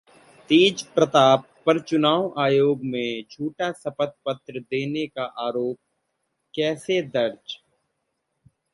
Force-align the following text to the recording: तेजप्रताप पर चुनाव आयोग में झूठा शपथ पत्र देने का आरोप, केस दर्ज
तेजप्रताप 0.49 1.43
पर 1.65 1.79
चुनाव 1.81 2.33
आयोग 2.41 2.83
में 2.85 3.23
झूठा 3.31 3.71
शपथ 3.73 4.15
पत्र 4.25 4.59
देने 4.61 5.05
का 5.07 5.25
आरोप, 5.47 5.77
केस 6.53 6.85
दर्ज 7.13 7.59